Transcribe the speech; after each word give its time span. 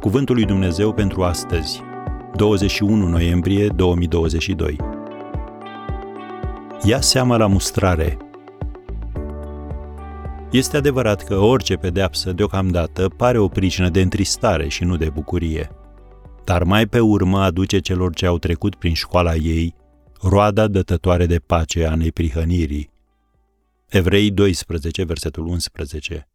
Cuvântul 0.00 0.34
lui 0.34 0.44
Dumnezeu 0.44 0.92
pentru 0.92 1.22
astăzi, 1.22 1.82
21 2.34 3.08
noiembrie 3.08 3.68
2022. 3.68 4.76
Ia 6.84 7.00
seama 7.00 7.36
la 7.36 7.46
mustrare. 7.46 8.16
Este 10.50 10.76
adevărat 10.76 11.24
că 11.24 11.36
orice 11.36 11.74
pedeapsă 11.74 12.32
deocamdată 12.32 13.08
pare 13.16 13.38
o 13.38 13.48
pricină 13.48 13.88
de 13.88 14.00
întristare 14.00 14.68
și 14.68 14.84
nu 14.84 14.96
de 14.96 15.10
bucurie, 15.10 15.70
dar 16.44 16.62
mai 16.62 16.86
pe 16.86 17.00
urmă 17.00 17.38
aduce 17.38 17.78
celor 17.78 18.14
ce 18.14 18.26
au 18.26 18.38
trecut 18.38 18.74
prin 18.74 18.94
școala 18.94 19.34
ei 19.34 19.74
roada 20.22 20.66
dătătoare 20.66 21.26
de 21.26 21.38
pace 21.38 21.86
a 21.86 21.94
neprihănirii. 21.94 22.90
Evrei 23.86 24.30
12, 24.30 25.04
versetul 25.04 25.46
11. 25.46 26.28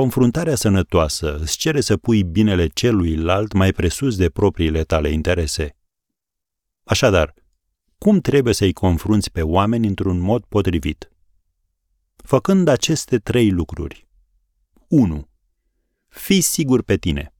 Confruntarea 0.00 0.54
sănătoasă 0.54 1.36
îți 1.36 1.56
cere 1.56 1.80
să 1.80 1.96
pui 1.96 2.24
binele 2.24 2.66
celuilalt 2.66 3.52
mai 3.52 3.72
presus 3.72 4.16
de 4.16 4.28
propriile 4.30 4.84
tale 4.84 5.10
interese. 5.10 5.76
Așadar, 6.84 7.34
cum 7.98 8.20
trebuie 8.20 8.54
să-i 8.54 8.72
confrunți 8.72 9.30
pe 9.30 9.42
oameni 9.42 9.86
într-un 9.86 10.18
mod 10.18 10.44
potrivit? 10.44 11.10
Făcând 12.16 12.68
aceste 12.68 13.18
trei 13.18 13.50
lucruri. 13.50 14.08
1. 14.88 15.28
Fii 16.08 16.40
sigur 16.40 16.82
pe 16.82 16.96
tine. 16.96 17.34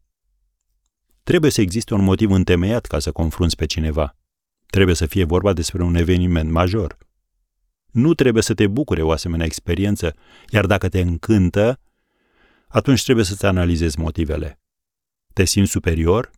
Trebuie 1.23 1.51
să 1.51 1.61
existe 1.61 1.95
un 1.95 2.05
motiv 2.05 2.31
întemeiat 2.31 2.87
ca 2.87 2.99
să 2.99 3.13
confrunți 3.13 3.57
pe 3.57 3.67
cineva. 3.67 4.17
Trebuie 4.67 4.95
să 4.95 5.07
fie 5.07 5.25
vorba 5.25 5.53
despre 5.53 5.83
un 5.83 5.95
eveniment 5.95 6.51
major. 6.51 6.99
Nu 7.91 8.15
trebuie 8.15 8.43
să 8.43 8.55
te 8.55 8.67
bucure 8.67 9.03
o 9.03 9.11
asemenea 9.11 9.47
experiență, 9.47 10.15
iar 10.51 10.67
dacă 10.67 10.89
te 10.89 11.01
încântă, 11.01 11.79
atunci 12.75 13.03
trebuie 13.05 13.25
să-ți 13.25 13.47
analizezi 13.47 13.99
motivele. 13.99 14.61
Te 15.33 15.45
simți 15.45 15.71
superior? 15.71 16.31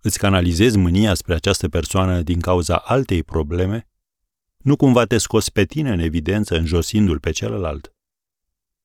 Îți 0.00 0.18
canalizezi 0.18 0.78
mânia 0.78 1.14
spre 1.14 1.34
această 1.34 1.68
persoană 1.68 2.22
din 2.22 2.40
cauza 2.40 2.76
altei 2.76 3.22
probleme? 3.22 3.88
Nu 4.56 4.76
cumva 4.76 5.04
te 5.04 5.18
scoți 5.18 5.52
pe 5.52 5.64
tine 5.64 5.92
în 5.92 5.98
evidență 5.98 6.56
înjosindu-l 6.56 7.20
pe 7.20 7.30
celălalt? 7.30 7.92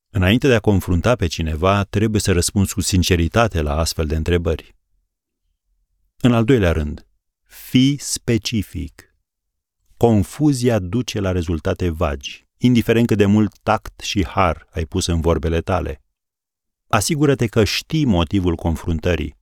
Înainte 0.09 0.47
de 0.47 0.53
a 0.53 0.59
confrunta 0.59 1.15
pe 1.15 1.27
cineva, 1.27 1.83
trebuie 1.83 2.21
să 2.21 2.31
răspunzi 2.31 2.73
cu 2.73 2.81
sinceritate 2.81 3.61
la 3.61 3.77
astfel 3.77 4.05
de 4.05 4.15
întrebări. 4.15 4.75
În 6.21 6.33
al 6.33 6.43
doilea 6.43 6.71
rând, 6.71 7.07
fii 7.43 7.97
specific. 7.97 9.15
Confuzia 9.97 10.79
duce 10.79 11.19
la 11.19 11.31
rezultate 11.31 11.89
vagi, 11.89 12.47
indiferent 12.57 13.07
cât 13.07 13.17
de 13.17 13.25
mult 13.25 13.57
tact 13.63 13.99
și 13.99 14.25
har 14.25 14.67
ai 14.71 14.85
pus 14.85 15.05
în 15.05 15.21
vorbele 15.21 15.61
tale. 15.61 16.01
Asigură-te 16.87 17.47
că 17.47 17.63
știi 17.63 18.05
motivul 18.05 18.55
confruntării. 18.55 19.35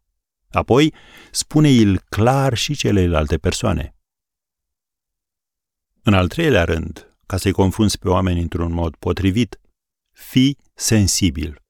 Apoi, 0.49 0.93
spune-i 1.31 1.97
clar 2.09 2.53
și 2.53 2.75
celelalte 2.75 3.37
persoane. 3.37 3.95
În 6.03 6.13
al 6.13 6.27
treilea 6.27 6.63
rând, 6.63 7.17
ca 7.25 7.37
să-i 7.37 7.51
confrunți 7.51 7.99
pe 7.99 8.09
oameni 8.09 8.41
într-un 8.41 8.73
mod 8.73 8.95
potrivit, 8.95 9.59
fii 10.11 10.57
sensibil. 10.73 11.61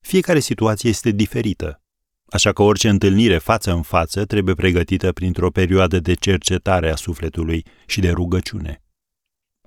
Fiecare 0.00 0.38
situație 0.38 0.88
este 0.88 1.10
diferită, 1.10 1.82
așa 2.26 2.52
că 2.52 2.62
orice 2.62 2.88
întâlnire 2.88 3.38
față 3.38 3.72
în 3.72 3.82
față 3.82 4.24
trebuie 4.24 4.54
pregătită 4.54 5.12
printr-o 5.12 5.50
perioadă 5.50 6.00
de 6.00 6.14
cercetare 6.14 6.90
a 6.90 6.96
sufletului 6.96 7.64
și 7.86 8.00
de 8.00 8.10
rugăciune. 8.10 8.85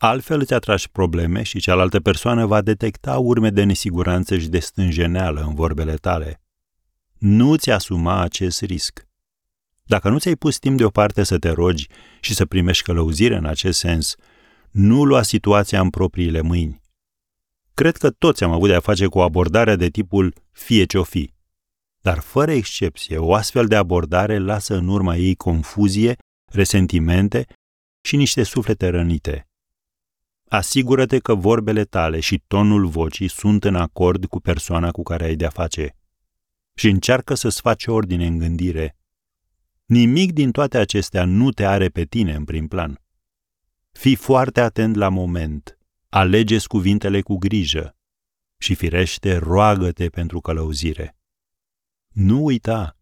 Altfel 0.02 0.40
îți 0.40 0.54
atragi 0.54 0.90
probleme 0.90 1.44
și 1.44 1.60
cealaltă 1.60 2.00
persoană 2.00 2.46
va 2.46 2.62
detecta 2.62 3.18
urme 3.18 3.50
de 3.50 3.64
nesiguranță 3.64 4.38
și 4.38 4.48
de 4.48 4.60
stânjeneală 4.60 5.42
în 5.42 5.56
vorbele 5.56 5.96
tale. 5.96 6.42
Nu 7.18 7.56
ți 7.56 7.72
asuma 7.72 8.22
acest 8.22 8.62
risc. 8.62 9.08
Dacă 9.84 10.10
nu 10.10 10.20
ți-ai 10.20 10.36
pus 10.36 10.58
timp 10.58 10.78
deoparte 10.78 11.24
să 11.24 11.38
te 11.38 11.50
rogi 11.50 11.88
și 12.20 12.34
să 12.34 12.46
primești 12.46 12.84
călăuzire 12.84 13.36
în 13.36 13.46
acest 13.46 13.80
sens, 13.80 14.16
nu 14.72 15.04
lua 15.04 15.22
situația 15.22 15.82
în 15.82 15.90
propriile 15.90 16.42
mâini. 16.42 16.82
Cred 17.74 17.98
că 17.98 18.10
toți 18.10 18.44
am 18.44 18.52
avut 18.52 18.68
de-a 18.68 18.80
face 18.80 19.06
cu 19.06 19.20
abordarea 19.20 19.76
de 19.76 19.90
tipul 19.90 20.34
fie 20.52 20.86
ce-o 20.86 21.04
fi. 21.04 21.34
Dar 22.02 22.20
fără 22.20 22.52
excepție, 22.52 23.18
o 23.18 23.34
astfel 23.34 23.66
de 23.66 23.76
abordare 23.76 24.38
lasă 24.38 24.76
în 24.76 24.88
urma 24.88 25.16
ei 25.16 25.36
confuzie, 25.36 26.16
resentimente 26.46 27.46
și 28.02 28.16
niște 28.16 28.44
suflete 28.44 28.90
rănite– 28.90 29.44
Asigură-te 30.50 31.20
că 31.20 31.36
vorbele 31.36 31.84
tale 31.84 32.20
și 32.20 32.44
tonul 32.48 32.88
vocii 32.88 33.28
sunt 33.28 33.64
în 33.64 33.76
acord 33.76 34.26
cu 34.26 34.40
persoana 34.40 34.92
cu 34.92 35.04
care 35.04 35.24
ai 35.24 35.36
de-a 35.36 35.50
face 35.50 35.96
și 36.74 36.88
încearcă 36.88 37.34
să-ți 37.34 37.62
faci 37.62 37.86
ordine 37.86 38.26
în 38.26 38.38
gândire. 38.38 38.98
Nimic 39.86 40.34
din 40.34 40.52
toate 40.52 40.78
acestea 40.78 41.26
nu 41.26 41.52
te 41.52 41.66
are 41.66 41.90
pe 41.90 42.06
tine 42.06 42.34
în 42.34 42.44
prim 42.44 42.68
plan. 42.68 43.02
Fii 43.92 44.16
foarte 44.16 44.62
atent 44.62 44.96
la 44.96 45.10
moment, 45.10 45.78
alege 46.10 46.58
cuvintele 46.68 47.22
cu 47.22 47.38
grijă 47.38 47.96
și 48.58 48.76
firește 48.76 49.38
roagă-te 49.38 50.10
pentru 50.10 50.40
călăuzire. 50.40 51.18
Nu 52.14 52.44
uita, 52.44 52.98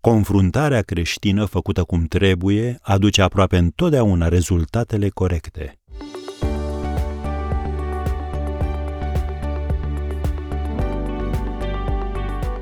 confruntarea 0.00 0.82
creștină 0.82 1.44
făcută 1.44 1.84
cum 1.84 2.04
trebuie 2.04 2.78
aduce 2.82 3.22
aproape 3.22 3.56
întotdeauna 3.56 4.28
rezultatele 4.28 5.08
corecte. 5.08 5.79